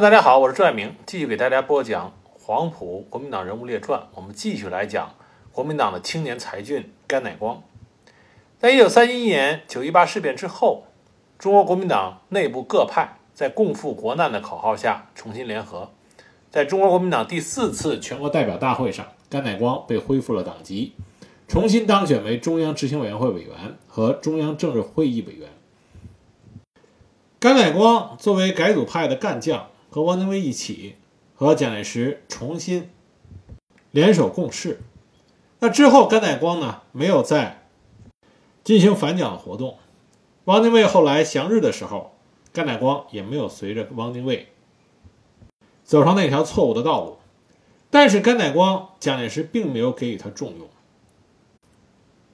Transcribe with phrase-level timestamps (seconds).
[0.00, 4.00] 大家好，我是赵爱明，继续给大家播讲黄埔国民党人物列传。
[4.14, 5.12] 我们继续来讲
[5.50, 7.60] 国民党的青年才俊甘乃光。
[8.60, 10.84] 在一九三一年九一八事变之后，
[11.36, 15.90] 中国国民党内部各派在共赴国难的口号下重新联合。
[16.48, 20.92] 在中国国民党第四次全国代表大会上，甘乃光被恢复了党籍，
[21.48, 25.48] 重新当选为中央执行委员会委员和中央政治会议委员。
[27.40, 29.66] 甘乃光作为改组派的干将。
[29.98, 30.94] 和汪精卫一起，
[31.34, 32.88] 和蒋介石重新
[33.90, 34.80] 联手共事。
[35.58, 37.66] 那之后，甘乃光呢没有再
[38.62, 39.76] 进行反蒋的活动。
[40.44, 42.12] 汪精卫后来降日的时候，
[42.52, 44.52] 甘乃光也没有随着汪精卫
[45.82, 47.18] 走上那条错误的道路。
[47.90, 50.68] 但是，甘乃光蒋介石并没有给予他重用，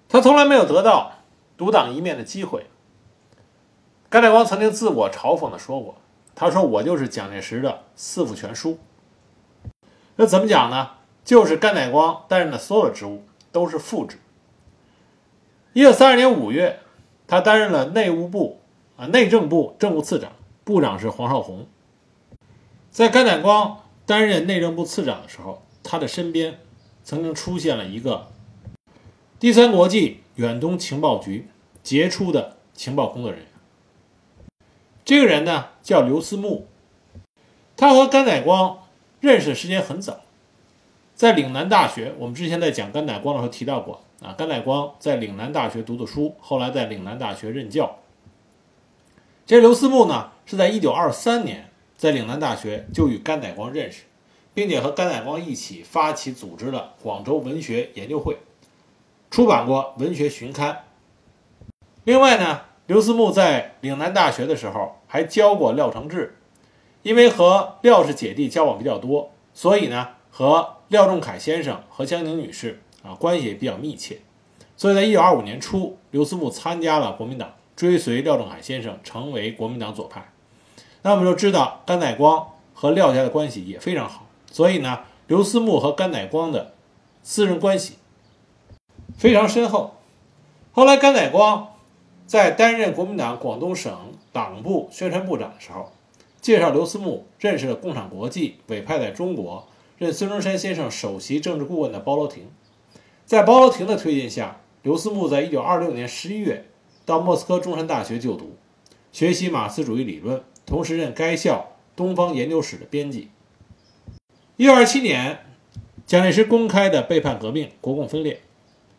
[0.06, 1.12] 他从来没有得到
[1.56, 2.66] 独当一面的机会。
[4.10, 5.94] 甘乃光曾经自我嘲讽的说过。
[6.34, 8.78] 他说：“我就是蒋介石的四副全书。”
[10.16, 10.90] 那怎么讲呢？
[11.24, 14.18] 就是甘乃光担任的所有职务都是副职。
[15.72, 16.80] 一九三二年五月，
[17.26, 18.60] 他担任了内务部
[18.96, 20.32] 啊内政部政务次长，
[20.64, 21.64] 部长是黄绍竑。
[22.90, 26.58] 在甘乃光担任内政部次长的时候，他的身边
[27.02, 28.28] 曾经出现了一个
[29.40, 31.48] 第三国际远东情报局
[31.82, 33.48] 杰出的情报工作人员。
[35.04, 36.66] 这个人呢叫刘思慕，
[37.76, 38.78] 他和甘乃光
[39.20, 40.20] 认识的时间很早，
[41.14, 47.98] 在岭南大学，我们之前在讲甘乃光的时候提到过啊，甘乃光在岭南大学读的书，后来在岭南大学任教。
[49.44, 51.68] 这刘思慕呢是在1923年
[51.98, 54.04] 在岭南大学就与甘乃光认识，
[54.54, 58.38] 并且和甘乃光一起发起组织了广州文学研究会，
[59.30, 60.84] 出版过文学巡刊。
[62.04, 62.62] 另外呢。
[62.86, 66.36] 刘思慕在岭南大学的时候还教过廖承志，
[67.02, 74.18] 因为和廖氏姐弟交往比较多，所以呢和廖仲恺先生和江宁女士啊关系也比较密切。
[74.76, 80.30] 所以在1925年初，刘思慕参加了国民党，追随廖仲恺先生成为国民党左派。
[81.00, 86.74] 那我们就知道甘乃光和廖家的关系也非常好，所以呢刘思慕和甘乃光的
[87.22, 87.94] 私人关系
[89.16, 89.94] 非常深厚。
[90.72, 91.68] 后来甘乃光。
[92.26, 95.92] 在担任国民党广东省党部宣传部长的时候，
[96.40, 99.68] 介绍刘思慕认识了共产国际委派在中国
[99.98, 102.48] 任孙中山先生首席政治顾问的包罗廷。
[103.26, 106.66] 在包罗廷的推荐下，刘思慕在一九二六年十一月
[107.04, 108.56] 到莫斯科中山大学就读，
[109.12, 113.28] 学习马克思主义理论，同时任该校东方研究室的编辑。
[114.56, 115.38] 一九二七年，
[116.06, 118.40] 蒋介石公开的背叛革命，国共分裂。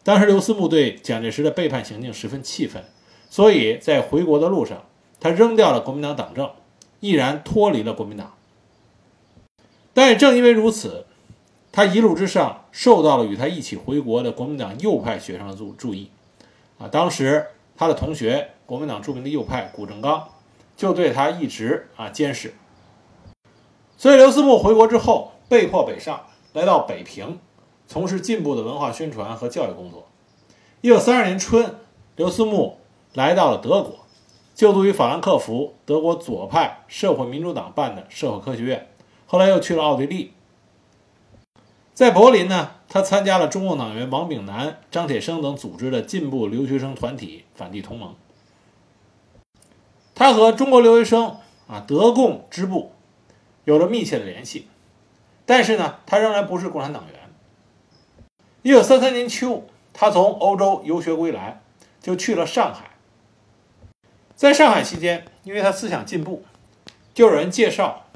[0.03, 2.83] 当时刘思慕对蒋介石的背叛行径十分气愤。
[3.35, 4.85] 所以在回国的路上，
[5.19, 6.51] 他扔掉了国民党党政，
[7.01, 8.33] 毅然脱离了国民党。
[9.93, 11.05] 但也正因为如此，
[11.69, 16.09] 他一路之上受到了与他一起回国的国民党右派学生的注注意。
[16.77, 20.29] 啊，当时他的同学国民党著名的右派谷正刚
[20.77, 22.53] 就对他一直啊监视。
[23.97, 26.21] 所以刘思慕回国之后被迫北上，
[26.53, 27.37] 来到北平，
[27.85, 30.07] 从事进步的文化宣传和教育工作。
[30.79, 31.75] 一九三二年春，
[32.15, 32.77] 刘思慕。
[33.15, 33.99] 来到了德国，
[34.53, 38.89] 就读于法兰克福德国左派社会民主党办的社会科学院，
[39.25, 40.33] 后来又去了奥地利。
[41.93, 48.13] 在柏林呢，他参加了中共党员王炳南、张铁生等组织的进步留学生团体反帝同盟。
[50.13, 51.37] 他和中国留学生
[51.67, 52.91] 啊德共支部
[53.63, 54.67] 有着密切的联系，
[55.45, 57.21] 但是呢，他仍然不是共产党员。
[58.61, 61.61] 一九三三年秋，他从欧洲游学归来，
[62.01, 62.91] 就去了上海。
[64.35, 66.43] 在上海期间，因为他思想进步，
[67.13, 68.07] 就有人介绍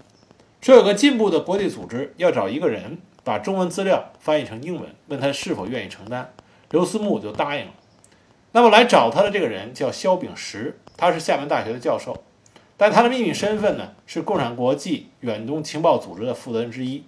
[0.60, 6.34] 说有个进步的国际组织要找一个人把中文资料翻译成英文，问他是否愿意承担。
[6.72, 7.72] 刘思慕就答应了。
[8.52, 12.26] 那么来找他的这个人叫肖秉石，他是厦门大学的教授，
[12.76, 17.06] 但他的秘密身份呢是共产国际远东情报组织的负责人之一。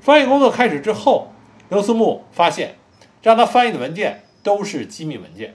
[0.00, 1.28] 翻译工作开始之后，
[1.68, 2.74] 刘思慕发现
[3.22, 5.54] 让他翻译的文件都是机密文件，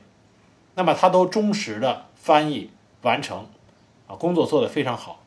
[0.76, 2.06] 那么他都忠实的。
[2.20, 2.70] 翻译
[3.02, 3.48] 完成，
[4.08, 5.24] 啊，工作做得非常好。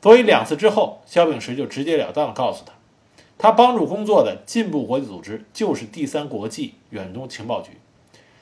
[0.00, 2.72] 所以两次之后，肖秉石就直截了当地告诉他，
[3.36, 7.72] 他帮助工作的进步国际组织就是第三国际远东情报局。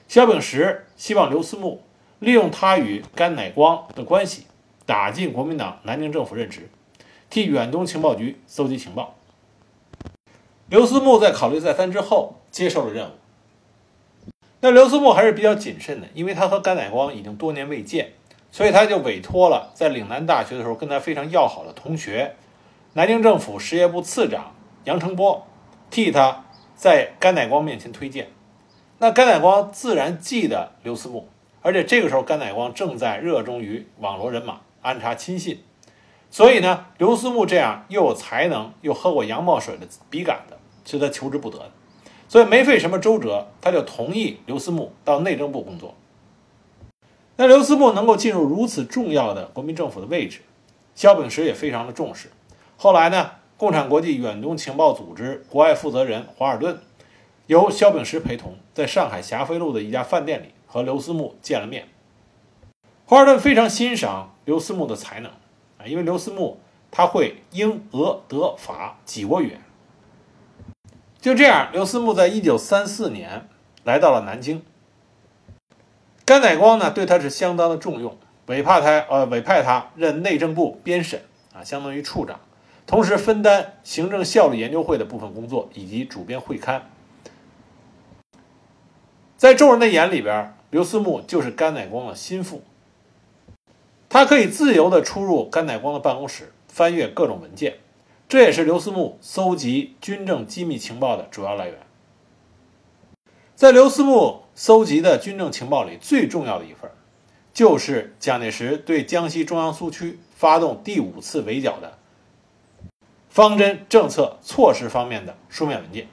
[0.07, 1.83] 肖秉石希望刘思慕
[2.21, 4.45] 利用他与甘乃光的关系，
[4.87, 6.71] 打进国民党南京政府任职，
[7.29, 9.17] 替远东情报局搜集情报。
[10.69, 13.13] 刘思慕在考虑再三之后，接受了任务。
[14.61, 18.13] 那刘思慕还是比较谨慎的，因为他和甘乃光已经多年未见，
[18.51, 22.35] 所以他就委托了在岭南大学的时候跟他非常要好的同学，
[22.95, 24.53] 南京政府实业部次长
[24.85, 25.47] 杨成波，
[25.91, 26.45] 替他
[26.75, 28.29] 在甘乃光面前推荐。
[28.99, 31.29] 那甘乃光自然记得刘思慕，
[31.63, 35.63] 而且这个时候甘乃光正在热衷于网罗人马、安插亲信，
[36.31, 41.71] 所以呢，刘思慕这样又有才能又喝过洋墨水的笔杆的，是他求之不得的。
[42.29, 45.95] 所以没费什么周折，他就同意刘思慕到内政部工作。
[47.37, 50.41] 那刘思慕能够进入如此重要的国民政府的位置，
[50.95, 52.31] 萧秉石也非常的重视。
[52.77, 56.79] 后来呢，共产国际远东情报组织国外负责人华尔顿。
[57.47, 61.89] 由萧秉石陪同，在上海霞飞路的一家饭店里和刘思慕见了面。
[63.07, 65.33] 华尔顿非常欣赏刘思慕的才能
[65.79, 66.61] 啊，因为刘思慕
[66.91, 69.61] 他会英、俄、德、法几国语言。
[71.21, 73.49] 就这样，刘思慕在一九三四年
[73.85, 74.63] 来到了南京。
[76.25, 78.17] 甘乃光呢，对他是相当的重用，
[78.47, 81.23] 委派他呃委派他任内政部编审
[81.53, 82.39] 啊，相当于处长，
[82.87, 86.89] 同时分担行政效率研究会的部分工作以及主编会刊。
[89.37, 92.63] 在众人的眼里边，刘思慕就是甘乃光的心腹。
[94.09, 97.79] 他可以自由地出入甘乃光的办公室，翻阅各种文件，
[98.29, 101.79] 这也是刘思慕搜集军政机密情报的主要来源。
[103.55, 106.91] 在刘思慕搜集的军政情报里，最重要的一份，
[107.55, 111.97] 就是蒋介石对江西中央苏区发动第五次围剿的
[113.31, 116.09] 方针、政策、措施方面的书面文件。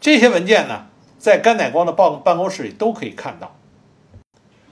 [0.00, 0.86] 这些文件呢？
[1.18, 3.54] 在甘乃光的办办公室里都可以看到，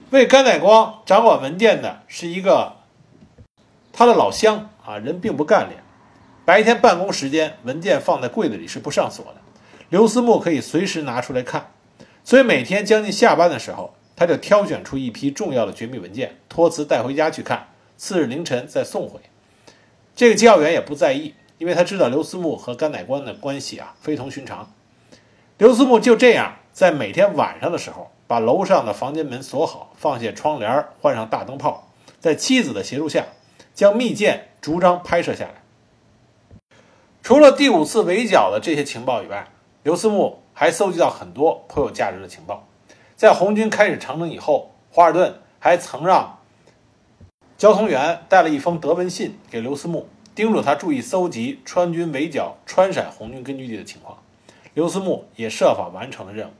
[0.09, 2.77] 为甘乃光掌管文件的是一个
[3.93, 5.83] 他的老乡啊，人并不干练。
[6.49, 9.35] 白天办公时间，文件放在柜子里是不上锁的，
[9.89, 11.69] 刘思慕可以随时拿出来看。
[12.23, 17.67] 所以每天将近下班的时候，他就挑选出一批重要的绝密文件，托辞带回家去看，
[17.97, 19.19] 次日凌晨再送回。
[20.15, 24.73] 这个机要员也不在意，因为他知道刘思慕和甘乃光的关系啊非同寻常。
[25.59, 33.27] 刘思慕就这样在每天晚上的时候，把楼上的房间门锁好，放下窗帘，换上大灯泡，在妻子的协助下，
[33.75, 35.61] 将密件逐张拍摄下来。
[37.29, 39.49] 除了第五次围剿的这些情报以外，
[39.83, 42.67] 刘思慕还搜集到很多颇有价值的情报。
[43.15, 46.39] 在红军开始长征以后，华尔顿还曾让
[47.55, 54.17] 交通员带了一封德文信给刘思慕，叮嘱他注意搜集川军围剿川陕红军根据地的情况。
[54.73, 56.51] 刘思慕也设法完成了任务，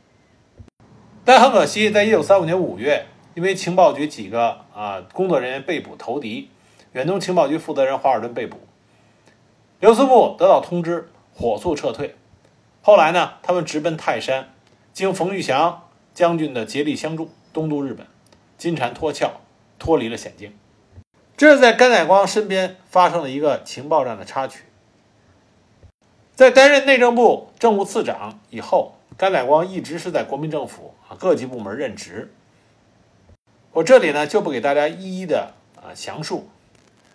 [1.26, 6.52] 但很可惜，在一九三五年五月，因为情报局几个啊工作人员被捕投敌，
[6.92, 8.60] 远东情报局负责人华尔顿被捕，
[9.80, 12.16] 刘思慕得到通知，火速撤退。
[12.82, 14.50] 后来呢，他们直奔泰山，
[14.92, 18.06] 经冯玉祥将军的竭力相助，东渡日本，
[18.58, 19.32] 金蝉脱壳，
[19.78, 20.54] 脱离了险境。
[21.38, 24.66] 这是在甘乃光身边发生了一个情报战的插曲。
[26.36, 32.34] 在担任内政部政务次长以后，甘乃光一直是在国民政府啊各级部门任职。
[33.72, 36.50] 我这里呢就不给大家一一的啊详述。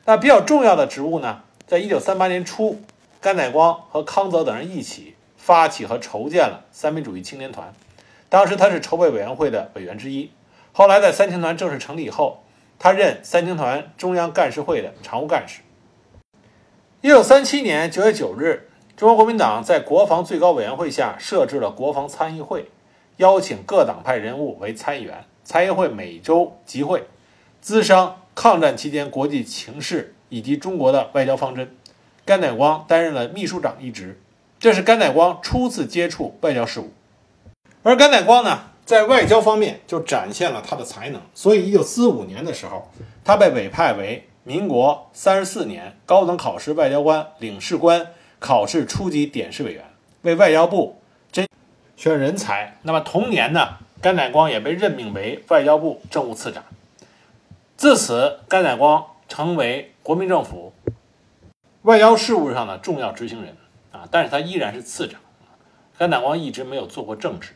[0.07, 2.81] 那比较重要的职务呢，在一九三八年初，
[3.21, 7.73] 甘乃光和康泽等人一起发起和筹建了三民主义青年团，
[8.29, 10.31] 当时他是筹备委员会的委员之一。
[10.73, 12.43] 后来在三青团正式成立以后，
[12.79, 15.63] 他任三青团中央干事会的常务干事。
[17.01, 18.69] 一九三七年九月九日。
[18.97, 22.71] 中国国民党在国防最高委员会下设置了国防参议会，
[23.17, 25.25] 邀请各党派人物为参议员。
[25.43, 27.03] 参议会每周集会，
[27.61, 31.73] 咨商抗战期间国际情势以及中国的外交方针。
[32.25, 34.21] 甘乃光担任了秘书长一职，
[34.59, 36.93] 这是甘乃光初次接触外交事务。
[37.85, 42.91] 而甘乃光呢，在外交方面就展现了他的才能，所以一九四五年的时候，
[43.25, 48.09] 他被委派为民国三十四年高等考试外交官领事官。
[48.41, 49.83] 考试初级点试委员，
[50.21, 51.01] 为外交部
[51.33, 51.49] 甄
[51.97, 52.77] 选人才。
[52.83, 56.63] 那么同年呢，甘乃光也被任命为外交部政务次长。
[57.79, 59.03] 自此，甘乃光
[59.35, 60.73] 成为国民政府
[61.83, 63.57] 外交事务上的重要执行人
[63.91, 64.07] 啊。
[64.09, 65.21] 但是他依然是次长。
[65.99, 67.51] 甘乃光一直没有做过正职。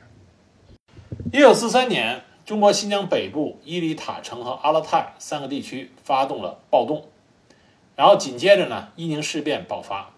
[1.32, 7.06] 一九四三年，中国新疆北部伊犁塔城和阿勒泰三个地区发动了暴动，
[7.94, 10.10] 然后紧接着呢，伊宁事变爆发。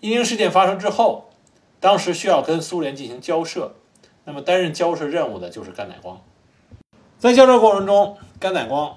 [0.00, 1.28] 伊宁事件发生之后，
[1.80, 3.74] 当时需要跟苏联进行交涉，
[4.24, 6.22] 那么担任交涉任务的就是甘乃光。
[7.18, 8.96] 在交涉过程中，甘乃光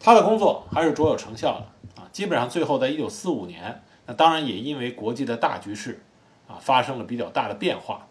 [0.00, 2.08] 他的工作还是卓有成效的啊。
[2.10, 6.02] 基本上最后在一九四五年，那当然也因为国际的大局势
[6.48, 8.08] 啊发生了比较大的变化。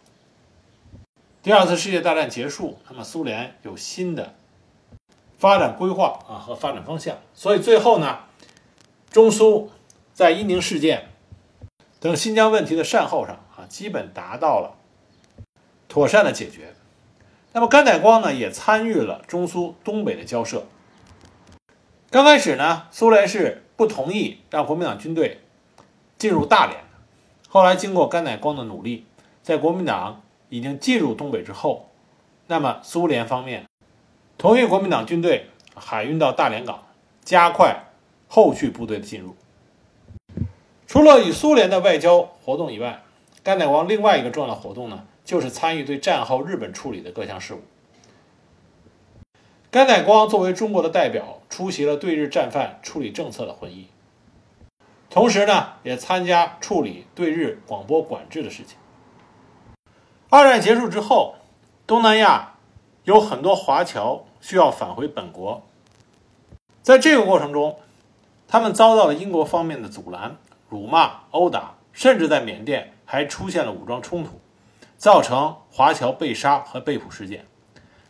[1.41, 4.35] 第二次世界大战结束，那么苏联有新的
[5.37, 7.17] 发展规划啊和发展方向。
[7.33, 8.19] 所以最后呢，
[9.09, 9.71] 中苏
[10.13, 11.09] 在伊宁事件
[11.99, 14.75] 等新疆问题的善后上啊，基本达到了
[15.87, 16.75] 妥善的解决。
[17.53, 20.67] 那么甘乃光呢，也参与了中苏东北的交涉。
[22.11, 25.41] 刚开始呢，苏联是不同意让国民党军队
[26.17, 26.83] 进入大连的。
[27.47, 29.05] 后来经过甘乃光的努力，
[29.43, 31.87] 在国民党已经进入东北之后，
[32.47, 33.67] 那么苏联方面
[34.39, 36.83] 同意国民党军队海运到大连港，
[37.23, 37.83] 加快
[38.27, 39.35] 后续部队的进入。
[40.87, 43.03] 除了与苏联的外交活动以外，
[43.43, 47.61] 甘乃光另外一个重要的活动呢，就是参与对战后日本处理的各项事务。
[49.71, 53.85] 甘乃光作为中国的代表，出席了对日战犯处理政策的会议，
[55.11, 58.79] 同时呢，也参加处理对日广播管制的事情。
[60.29, 61.35] 二战结束之后，
[61.85, 62.55] 东南亚
[63.03, 65.61] 有很多华侨需要返回本国，
[66.81, 67.77] 在这个过程中，
[68.47, 74.41] 他们遭到了英国方面的阻拦、辱骂、殴打，甚至在缅甸还出现了武装冲突，
[74.97, 77.45] 造成华侨被杀和被捕事件。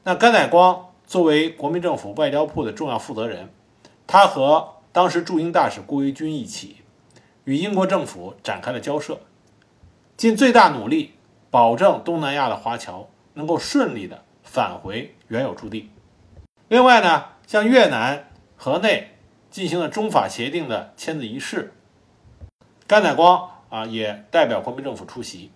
[0.03, 0.85] 那甘乃光。
[1.09, 3.49] 作为国民政府外交部的重要负责人，
[4.05, 6.83] 他和当时驻英大使顾维钧一起，
[7.45, 9.19] 与英国政府展开了交涉，
[10.15, 11.15] 尽最大努力
[11.49, 15.89] 保证东南亚的华侨能够顺利的返回原有驻地。
[16.67, 19.17] 另外呢，向越南河内
[19.49, 21.73] 进行了中法协定的签字仪式，
[22.85, 25.49] 甘乃光啊也代表国民政府出席。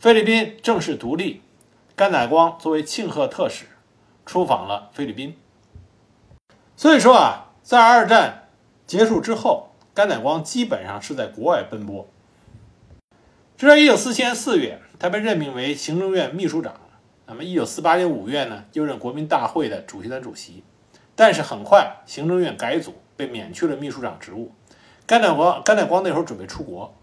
[0.00, 1.42] 菲律宾正式独立，
[1.94, 3.66] 甘乃光作为庆贺特使。
[4.30, 5.36] 出访了菲律宾，
[6.76, 8.44] 所以说啊，在二战
[8.86, 12.06] 结束之后，甘乃光基本上是在国外奔波。
[13.58, 16.74] 直到一九四七年四月，他被任命为行政院秘书长。
[17.26, 20.62] 那么一九四八年五月呢，又任国民大会的主席团主席。
[21.16, 24.52] 但是很快，行政院改组，被免去了秘书长职务。
[25.06, 26.94] 甘乃光，甘乃光那时候准备出国，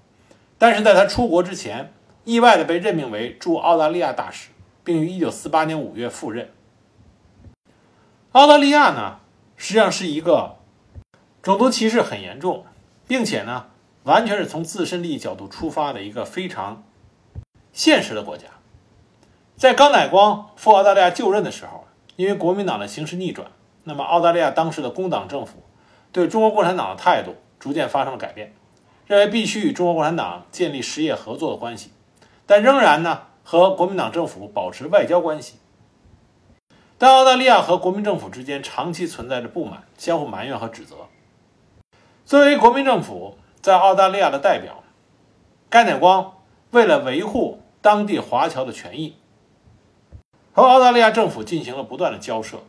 [0.57, 1.91] 但是在他出国之前，
[2.23, 4.51] 意外的被任命为驻澳大利亚大使，
[4.85, 6.51] 并于一九四八年五月赴任。
[8.37, 9.17] 澳大利亚呢，
[9.55, 10.57] 实际上是一个
[11.41, 12.65] 种族歧视很严重，
[13.07, 13.65] 并且呢，
[14.03, 16.83] 完全是从自身利益角度出发的一个非常
[17.73, 18.43] 现实的国家。
[19.55, 23.49] 在甘乃光赴澳大利亚就任的时候，因为国民党的形势逆转，
[23.85, 25.63] 那么澳大利亚当时的工党政府
[26.11, 28.53] 对中国共产党的态度逐渐发生了改变，
[29.07, 31.89] 认为必须与中国共产党建立实业合作的关系，
[32.45, 35.55] 但仍然呢和国民党政府保持外交关系。
[36.99, 40.95] 但澳大利亚和国民政府之间长期存在着不满、相互埋怨和指责。
[42.25, 44.83] 作为国民政府在澳大利亚的代表，
[45.69, 46.33] 甘乃光
[46.71, 49.15] 为了维护当地华侨的权益，
[50.51, 52.63] 和澳大利亚政府进行了不断的交涉。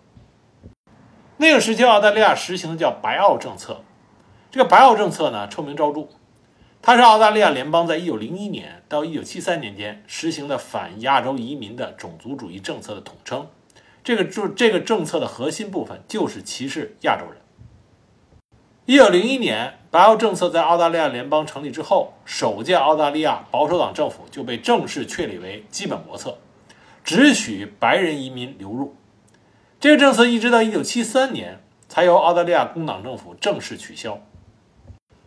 [1.39, 3.83] 那个时期，澳大利亚实行的叫“白澳政策”。
[4.53, 6.09] 这个“白澳政策”呢，臭名昭著，
[6.83, 13.47] 它是澳大利亚联邦在1901年到1973年间实行的反亚洲移民的种族主义政策的统称。
[14.09, 17.43] 这个就这个政策的核心部分就是歧视亚洲人。
[18.87, 26.39] 一九零一年，白澳政策在澳大利亚联邦成立之后，首届澳大利亚保守党政府就被正式确立为基本国策，
[27.05, 28.97] 只许白人移民流入。
[29.79, 34.23] 这个政策一直到一九七三年才由澳大利亚工党政府正式取消。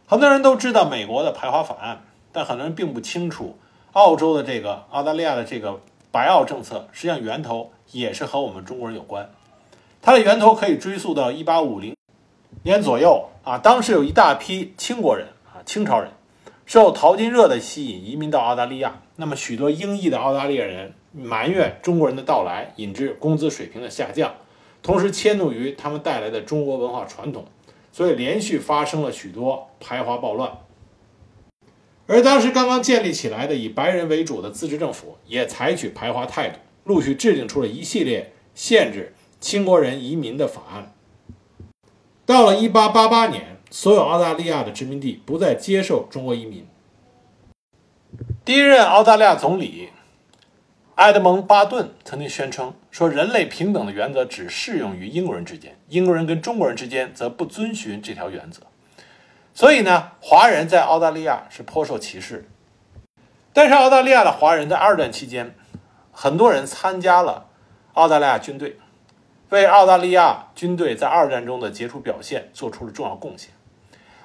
[0.07, 3.59] 很多人都知道美国的排华法案，但很多人并不清楚
[3.91, 7.71] 澳洲的这个澳大利亚的这个白澳政策实际上源头。
[7.91, 9.29] 也是和我们中国人有关，
[10.01, 11.95] 它的源头可以追溯到一八五零
[12.63, 13.57] 年左右啊。
[13.57, 16.11] 当时有一大批清国人啊，清朝人
[16.65, 19.01] 受淘金热的吸引，移民到澳大利亚。
[19.17, 24.33] 那么许多英裔的澳大利亚人埋怨中国人的到来引致工资水平的下降，
[24.81, 27.45] 同时迁怒于他们带来的中国文化传统，
[27.91, 30.51] 所以连续发生了许多排华暴乱。
[32.07, 36.57] 而当时刚刚建立起来的以白人为主的自治政府也采取排华态度。
[36.83, 40.93] 陆续制定出了一系列限制清国人移民的法案。
[42.25, 46.65] 到了1888年，所有澳大利亚的殖民地不再接受中国移民。
[48.43, 49.89] 第一任澳大利亚总理
[50.95, 58.63] 埃德蒙·巴顿曾经宣称说：“人类平等的原则只适用于英国人之间，英国人跟中国人之间则不遵循这条原则。”
[59.53, 62.49] 所以呢，华人在澳大利亚是颇受歧视。
[63.53, 65.55] 但是，澳大利亚的华人在二战期间。
[66.11, 67.47] 很多人参加了
[67.93, 68.77] 澳大利亚军队，
[69.49, 73.51] 为澳大利亚军队在二战中的杰出表现做出了重要贡献。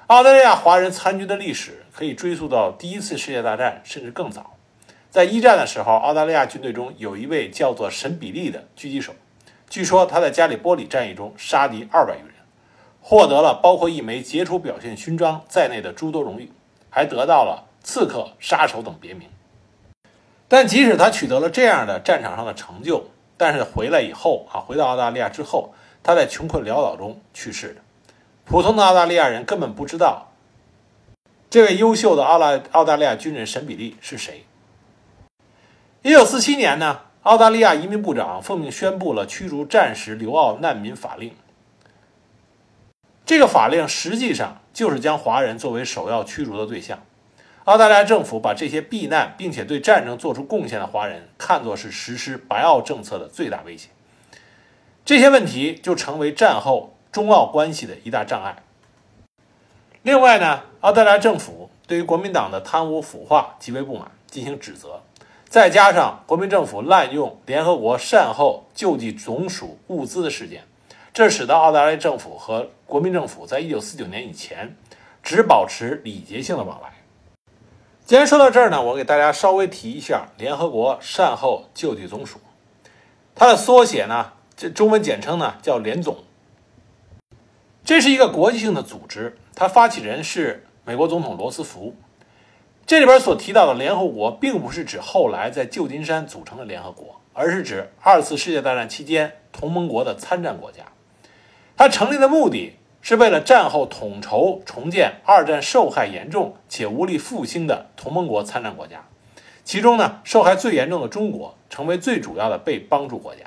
[0.07, 4.53] 澳大利亚华人参军的历史可以追溯到第一次世界大战，甚至更早。
[5.09, 9.13] 在一战的时候，澳大利亚军队中有一位叫做沈比利的狙击手，
[9.69, 12.33] 据说他在加里波里战役中杀敌二百余人，
[13.01, 16.51] 获得了包括一枚杰出表现勋章在内的诸多荣誉，
[16.89, 19.27] 还得到了刺客、杀手等别名。
[20.47, 27.81] 但即使他取得了这样的战场上的成就，但是回来以后啊，回到澳大利亚之后，他在穷困潦倒中去世的。
[28.45, 30.31] 普通的澳大利亚人根本不知道
[31.49, 34.45] 这位优秀的澳大澳大利亚军人沈比利是谁。
[36.01, 41.33] 一九四七年呢，澳大利亚移民部长奉命宣布了驱逐战时留澳难民法令。
[43.25, 46.99] 这个法令实际上就是将华人作为首要驱逐的对象。
[47.67, 53.89] 澳大利亚政府把这些避难并且对战争做出贡献的华人看作是实施白澳政策的最大威胁。
[55.03, 58.63] 这些问题就成为战后中澳关系的一大障碍。
[60.01, 65.01] 另外呢，澳大利亚政府对于国民党的贪污腐化极为不满，进行指责。
[65.49, 70.63] 再加上国民政府滥用联合国善后救济总署物资的事件，
[71.13, 74.77] 这使得澳大利亚政府和国民政府在一九四九年以前
[75.21, 76.93] 只保持礼节性的往来。
[78.07, 82.39] 既然说到这儿呢，我给大家稍微提一下联合国善后救济总署，
[83.35, 86.23] 它的缩写呢，这中文简称呢叫联总。
[87.83, 91.97] 这是一个国际性的组织，它发起人是美国总统罗斯福。
[92.85, 100.83] 这里边所提到的联合国，并不是指后来在旧金山组成的联合国，而是指二次世界大战期间同盟国的参战国家。
[101.75, 109.05] 它成立的目的是为了战后统筹重建二战受害严重且无力复兴的同盟国参战国家，
[109.63, 113.43] 其中呢，受害最严重的中国成为最主要的被帮助国家。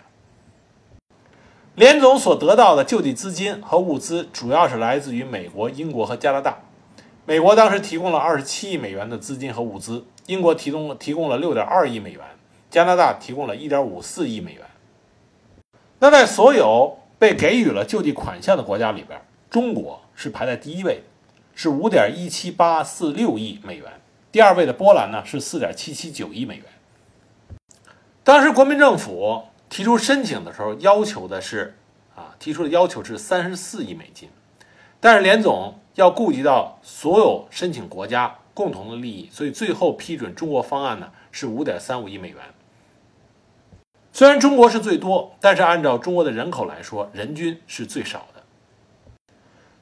[1.75, 6.61] 联总所得到的救济资金和物资，主要是来自于美国、英国和加拿大。
[7.27, 12.23] 美国当时提供了二十七亿美元的资金和物资，英国提供提供了六点二亿美元，
[12.71, 14.63] 加拿大提供了一点五四亿美元。
[15.99, 21.03] 那在所有被给予了救济款项的国家里边，中国是排在第一位，
[21.55, 24.01] 是五点一七八四六亿美元。
[24.31, 26.65] 第二位的波兰呢是四点七七九亿美元。
[28.23, 31.77] 当时国民政府提出申请的时候，要求的是
[32.15, 34.31] 啊，提出的要求是三十四亿美金，
[35.01, 35.75] 但是联总。
[35.97, 42.39] 要顾及到所有申请国家共同的利益，所以最后批准中国方案呢是五点三五亿美元。
[44.13, 48.40] 虽然中国是最多，但是按照中国的人口来说，人均是最少的。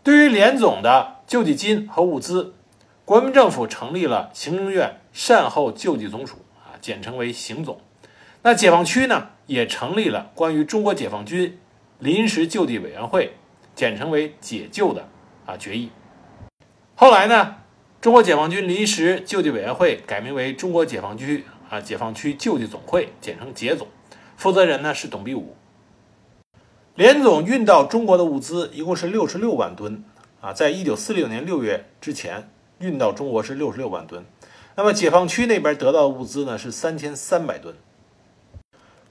[0.09, 2.55] 对于联总的救济金和物资，
[3.05, 7.79] 国民政府成立了行政院善后救济总署啊，简称为行总。
[8.40, 11.59] 那解放区呢，也成立了关于中国解放军
[11.99, 13.35] 临时救济委员会，
[13.75, 15.07] 简称为解救的
[15.44, 15.90] 啊决议。
[16.94, 17.57] 后来呢，
[18.01, 23.87] 中国解放军临时救济委员会改名为中国解放区啊解放区救济总会，简称解总，
[24.38, 25.55] 负责人呢是董必武。
[26.98, 30.02] 联总运到中国的物资一共是六十六万吨
[30.40, 34.26] 啊，在一九四六年六月之前运到中国是六十六万吨，
[34.74, 37.76] 那么解放区那边得到的物资呢是三千三百吨。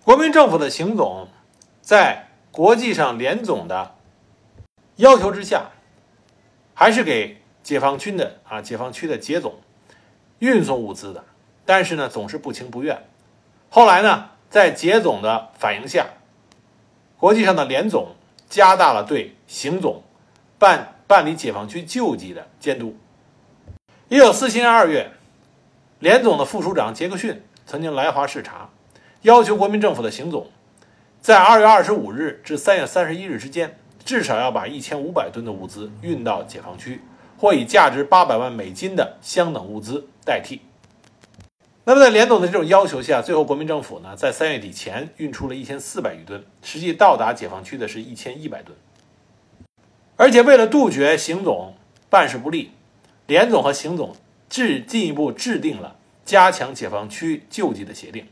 [0.04, 1.30] 国民政府的行总
[1.82, 3.96] 在国际上联总的
[4.98, 5.72] 要求之下，
[6.74, 7.38] 还是给。
[7.64, 9.56] 解放军的啊，解放区的杰总
[10.40, 11.26] 运送物资的，
[11.66, 13.06] 但是呢，总是不情不愿。
[13.70, 16.08] 后来呢，在杰总的反应下，
[17.20, 18.16] 国际上的联总
[18.48, 20.04] 加大了对行总
[20.60, 22.96] 办办理解放区救济的监督。
[24.08, 25.12] 一九四七年二月，
[26.00, 28.70] 联总的副署长杰克逊曾经来华视察，
[29.24, 30.48] 要求国民政府的行总
[31.20, 37.02] 在二月二十五日至三月三十一日之间，至少要把一千五百吨的物资运到解放区。
[37.40, 40.60] 或以价值八百万美金的相等物资代替。
[41.90, 48.78] 那么，在联总的这种要求下，最后国民政府呢，在三月底前运出了一千四百余吨，实际到达解放区的是一千一百吨。
[50.18, 51.76] 而且，为了杜绝行总
[52.10, 52.72] 办事不力，
[53.26, 54.14] 联总和行总
[54.50, 55.96] 制进一步制定了
[56.26, 58.26] 加强解放区救济的协定。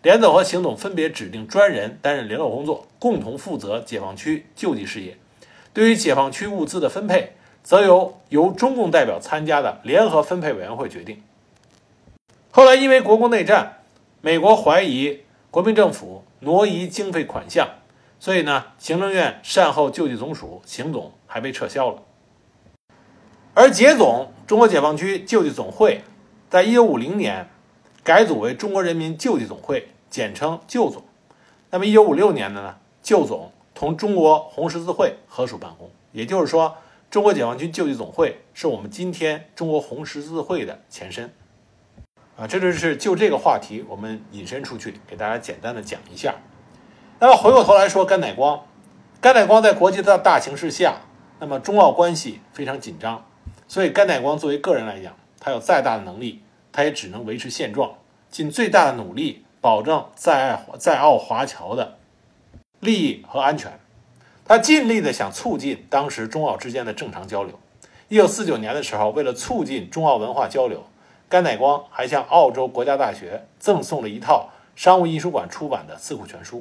[0.00, 5.18] 联总和行总分别指定专人担任联络工作，共同负责解放区救济事业。
[5.74, 11.22] 对于解放区物资的分配，则由由中共代表参加的联合分配委员会决定。
[12.56, 13.78] 后来因为国共内战，
[14.20, 17.68] 美国怀疑国民政府挪移经费款项，
[18.20, 22.04] 所以呢，行政院善后救济总署行总还被撤销了。
[23.54, 26.02] 而解总中国解放区救济总会，
[26.48, 27.48] 在一九五零年
[28.04, 31.02] 改组为中国人民救济总会，简称救总。
[31.70, 36.76] 那么一九五六年的呢，救总同中国红十字会合署办公，也就是说。
[37.10, 41.32] 中国解放军救济总会是我们今天中国红十字会的前身，
[42.36, 46.34] 啊，这就是就这个话题，我们引申出去，给大家简单的讲一下。
[47.20, 48.64] 那么回过头来说，甘乃光，
[49.20, 50.96] 甘乃光在国际的大形势下，
[51.38, 53.24] 那么中澳关系非常紧张，
[53.68, 56.42] 所以甘乃光作为个人来讲，他有再大的能力，
[56.72, 57.94] 他也只能维持现状，
[58.30, 61.98] 尽最大的努力保证在爱在澳华侨的
[62.80, 63.78] 利益和安全。
[64.44, 67.58] 他尽力的想促进当时中澳之间的正常交流。
[68.08, 70.84] 一九四九年的时候，为了促进中澳文化交流，
[71.34, 76.58] 甘乃光还向澳洲国家大学赠送了一套商务印书馆出版的《四库全书》。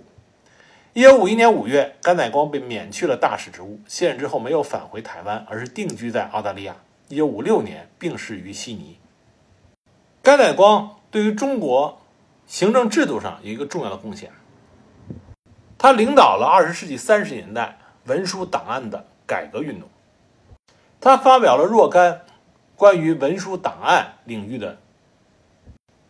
[0.93, 6.75] 一九五一年五月，甘乃光被免去了大使职务，卸任之后没有返回台湾，而是定居在澳大利亚。
[7.07, 8.97] 一九五六年病逝于悉尼。
[10.23, 12.01] 甘乃光对于中国
[12.47, 14.31] 行政制度上有一个重要的贡献。
[15.77, 19.87] 他领导了二十世纪三十年代文书档案的改革运动，
[20.99, 22.21] 他发表了若干
[22.83, 24.77] 关于文书档案领域的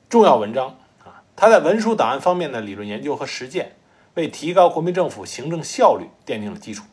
[0.09, 0.69] 重要文章
[1.05, 1.21] 啊。
[1.36, 3.75] 他在文书档案方面的理论研究和实践，
[4.15, 6.86] 为提高国民政府行政效率奠定了基础，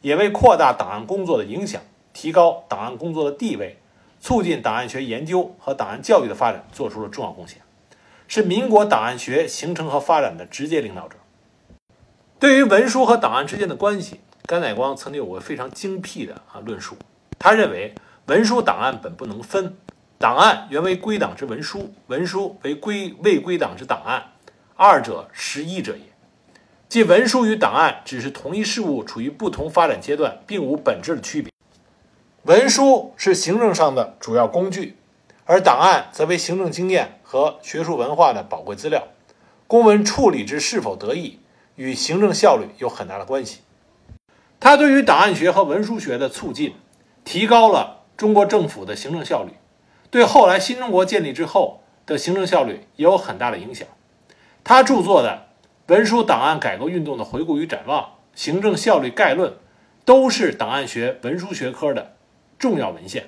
[0.00, 1.80] 也为扩大档案工作的影响、
[2.12, 3.78] 提高档案工作的地位、
[4.20, 7.58] 促进档案学研究和档案教育的发展做出了重要贡献，
[8.26, 11.16] 是民国档案学形成和发展的直接领导者。
[12.40, 16.96] 对于文书和档案之间的关系，甘乃光曾经有过非常精辟的啊论述。
[17.38, 17.94] 他认为，
[18.26, 19.76] 文书档案本不能分，
[20.16, 24.32] 档案原为归档之文书，文书为归未归档之档案，
[24.76, 26.02] 二者实一者也。
[26.88, 31.50] 即文书与档案只是同一事物处于不同发展阶段，并无本质的区别。
[32.44, 34.96] 文书是行政上的主要工具，
[35.44, 39.08] 而档案则为行政经验和学术文化的宝贵资料。
[39.66, 41.40] 公文处理之是否得意？
[41.74, 43.62] 与行政效率有很大的关系。
[44.60, 46.74] 它对于档案学和文书学的促进，
[47.24, 49.54] 提高了中国政府的行政效率，
[50.08, 53.88] 对后来新中国建立之后的行政效率也有很大的影响。
[54.62, 55.48] 他著作的
[55.92, 58.00] 《文书档案改革运动的回顾与展望》
[58.36, 59.50] 《行政效率概论》，
[60.04, 62.14] 都是档案学、文书学科的
[62.60, 63.24] 重要文献。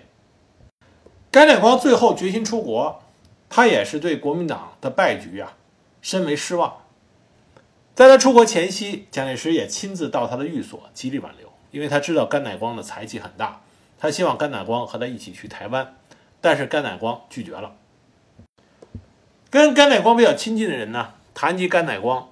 [1.33, 3.03] 甘乃光最后决心出国，
[3.51, 5.55] 他也是对国民党的败局啊，
[6.01, 6.73] 深为失望。
[7.97, 13.63] 在他出国前夕，蒋介石也亲自到他的寓所极力挽留，因为他知道甘乃光的才气很大，
[13.99, 15.97] 他希望甘乃光和他一起去台湾，
[16.41, 17.77] 但是甘乃光拒绝了。
[19.51, 22.31] 跟甘乃光比较亲近的人呢，谈及甘乃光，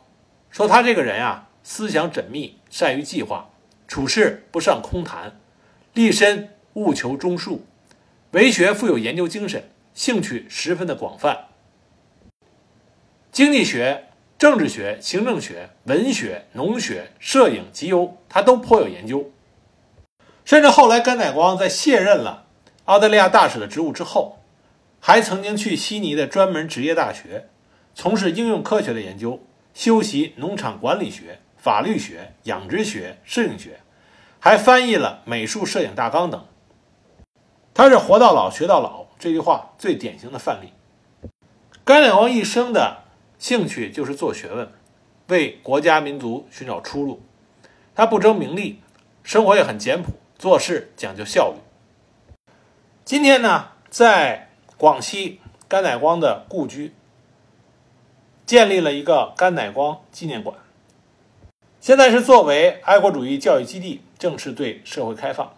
[0.50, 3.50] 说他这个人啊，思想缜密，善于计划，
[3.86, 5.38] 处事不善空谈，
[5.94, 7.60] 立身务求忠恕，
[8.32, 11.46] 为学富有研究精神，兴趣十分的广泛，
[13.30, 14.04] 经济学。
[14.38, 19.30] 政治学、行政学、文学、农学、摄影、集邮，他都颇有研究。
[20.44, 22.46] 甚至后来，甘乃光在卸任了
[22.84, 24.38] 澳大利亚大使的职务之后，
[25.00, 27.48] 还曾经去悉尼的专门职业大学
[27.94, 29.40] 从事应用科学的研究，
[29.74, 33.80] 修习农场管理学、法律学、养殖学、摄影学，
[34.38, 36.44] 还翻译了《美术摄影大纲》等。
[37.74, 40.72] 他是“活到老，学到老”这句话最典型的范例。
[41.84, 43.02] 甘乃光一生的。
[43.38, 44.70] 兴趣就是做学问，
[45.26, 47.20] 为国家民族寻找出路。
[47.92, 48.80] 他不争名利，
[49.24, 51.60] 生活也很简朴，做事讲究效率。
[53.04, 56.92] 今天呢，在广西甘乃光的故居
[58.44, 60.56] 建立了一个甘乃光纪念馆，
[61.78, 65.54] 现在是作为爱国主义教育基地正式对社会开放。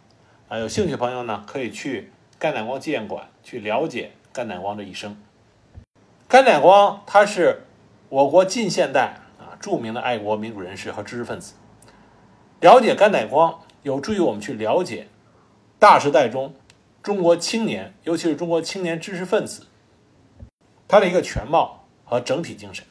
[0.51, 5.17] 啊，有兴趣朋友呢，可以去甘乃光纪念馆去了解甘乃光的一生。
[6.29, 7.63] 甘乃光他是。
[8.11, 11.55] 我国近现代啊著名的爱国民主人士和知识分子，
[12.61, 15.07] 了解甘乃光有助于我们去了解
[15.79, 16.53] 大时代中
[17.03, 19.67] 中国青年，尤其是中国青年知识分子
[20.89, 22.85] 他的一个全貌和整体精神。